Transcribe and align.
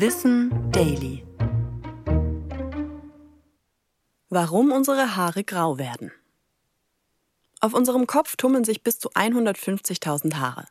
Wissen 0.00 0.70
Daily. 0.70 1.24
Warum 4.28 4.70
unsere 4.70 5.16
Haare 5.16 5.42
grau 5.42 5.76
werden. 5.76 6.12
Auf 7.58 7.74
unserem 7.74 8.06
Kopf 8.06 8.36
tummeln 8.36 8.62
sich 8.62 8.84
bis 8.84 9.00
zu 9.00 9.10
150.000 9.10 10.36
Haare. 10.36 10.66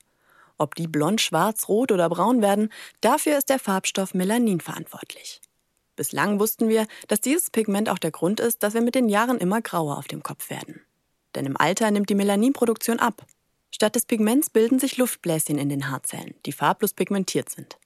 Ob 0.57 0.75
die 0.75 0.87
blond, 0.87 1.19
schwarz, 1.19 1.67
rot 1.67 1.91
oder 1.91 2.07
braun 2.07 2.41
werden, 2.41 2.71
dafür 3.01 3.38
ist 3.38 3.50
der 3.50 3.59
Farbstoff 3.59 4.13
Melanin 4.13 4.61
verantwortlich. 4.61 5.41
Bislang 5.98 6.39
wussten 6.39 6.70
wir, 6.70 6.88
dass 7.09 7.20
dieses 7.20 7.50
Pigment 7.50 7.89
auch 7.89 8.00
der 8.00 8.12
Grund 8.12 8.39
ist, 8.39 8.64
dass 8.64 8.75
wir 8.75 8.82
mit 8.82 8.96
den 8.96 9.09
Jahren 9.09 9.39
immer 9.39 9.62
grauer 9.62 9.98
auf 9.98 10.07
dem 10.07 10.23
Kopf 10.23 10.50
werden. 10.50 10.80
Denn 11.36 11.46
im 11.46 11.57
Alter 11.57 11.91
nimmt 11.91 12.09
die 12.09 12.16
Melaninproduktion 12.16 13.00
ab. 13.00 13.25
Statt 13.71 13.96
des 13.96 14.05
Pigments 14.05 14.50
bilden 14.50 14.80
sich 14.80 14.96
Luftbläschen 14.96 15.57
in 15.57 15.68
den 15.68 15.89
Haarzellen, 15.91 16.36
die 16.46 16.54
farblos 16.54 16.94
pigmentiert 16.94 17.50
sind. 17.50 17.78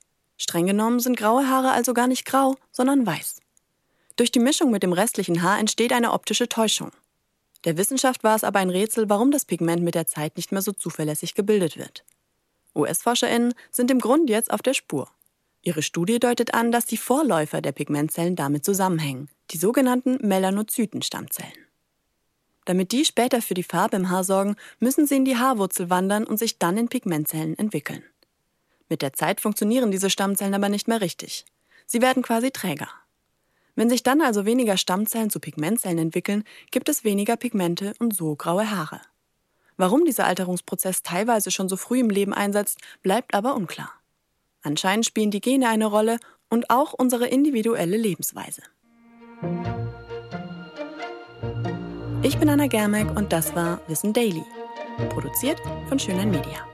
Streng 0.41 0.65
genommen 0.65 0.99
sind 0.99 1.17
graue 1.17 1.47
Haare 1.47 1.71
also 1.71 1.93
gar 1.93 2.07
nicht 2.07 2.25
grau, 2.25 2.55
sondern 2.71 3.05
weiß. 3.05 3.41
Durch 4.15 4.31
die 4.31 4.39
Mischung 4.39 4.71
mit 4.71 4.81
dem 4.81 4.91
restlichen 4.91 5.43
Haar 5.43 5.59
entsteht 5.59 5.93
eine 5.93 6.13
optische 6.13 6.49
Täuschung. 6.49 6.91
Der 7.63 7.77
Wissenschaft 7.77 8.23
war 8.23 8.35
es 8.35 8.43
aber 8.43 8.57
ein 8.57 8.71
Rätsel, 8.71 9.07
warum 9.07 9.29
das 9.29 9.45
Pigment 9.45 9.83
mit 9.83 9.93
der 9.93 10.07
Zeit 10.07 10.37
nicht 10.37 10.51
mehr 10.51 10.63
so 10.63 10.71
zuverlässig 10.71 11.35
gebildet 11.35 11.77
wird. 11.77 12.03
US-ForscherInnen 12.73 13.53
sind 13.69 13.91
im 13.91 13.99
Grund 13.99 14.31
jetzt 14.31 14.49
auf 14.49 14.63
der 14.63 14.73
Spur. 14.73 15.09
Ihre 15.61 15.83
Studie 15.83 16.17
deutet 16.17 16.55
an, 16.55 16.71
dass 16.71 16.87
die 16.87 16.97
Vorläufer 16.97 17.61
der 17.61 17.71
Pigmentzellen 17.71 18.35
damit 18.35 18.65
zusammenhängen, 18.65 19.29
die 19.51 19.57
sogenannten 19.57 20.27
Melanozyten-Stammzellen. 20.27 21.53
Damit 22.65 22.91
die 22.91 23.05
später 23.05 23.43
für 23.43 23.53
die 23.53 23.61
Farbe 23.61 23.97
im 23.97 24.09
Haar 24.09 24.23
sorgen, 24.23 24.55
müssen 24.79 25.05
sie 25.05 25.17
in 25.17 25.25
die 25.25 25.37
Haarwurzel 25.37 25.91
wandern 25.91 26.23
und 26.23 26.37
sich 26.37 26.57
dann 26.57 26.77
in 26.77 26.87
Pigmentzellen 26.87 27.55
entwickeln. 27.59 28.03
Mit 28.91 29.01
der 29.01 29.13
Zeit 29.13 29.39
funktionieren 29.39 29.89
diese 29.89 30.09
Stammzellen 30.09 30.53
aber 30.53 30.67
nicht 30.67 30.89
mehr 30.89 30.99
richtig. 30.99 31.45
Sie 31.85 32.01
werden 32.01 32.21
quasi 32.21 32.51
träger. 32.51 32.89
Wenn 33.73 33.89
sich 33.89 34.03
dann 34.03 34.19
also 34.19 34.45
weniger 34.45 34.75
Stammzellen 34.75 35.29
zu 35.29 35.39
Pigmentzellen 35.39 35.97
entwickeln, 35.97 36.43
gibt 36.71 36.89
es 36.89 37.05
weniger 37.05 37.37
Pigmente 37.37 37.93
und 37.99 38.13
so 38.13 38.35
graue 38.35 38.69
Haare. 38.69 38.99
Warum 39.77 40.03
dieser 40.03 40.25
Alterungsprozess 40.25 41.03
teilweise 41.03 41.51
schon 41.51 41.69
so 41.69 41.77
früh 41.77 42.01
im 42.01 42.09
Leben 42.09 42.33
einsetzt, 42.33 42.79
bleibt 43.01 43.33
aber 43.33 43.55
unklar. 43.55 43.93
Anscheinend 44.61 45.05
spielen 45.05 45.31
die 45.31 45.39
Gene 45.39 45.69
eine 45.69 45.85
Rolle 45.85 46.19
und 46.49 46.69
auch 46.69 46.91
unsere 46.91 47.27
individuelle 47.27 47.95
Lebensweise. 47.95 48.61
Ich 52.23 52.37
bin 52.37 52.49
Anna 52.49 52.67
Germeck 52.67 53.09
und 53.15 53.31
das 53.31 53.55
war 53.55 53.79
Wissen 53.87 54.11
Daily, 54.11 54.43
produziert 55.11 55.61
von 55.87 55.97
Schönlein 55.97 56.29
Media. 56.29 56.67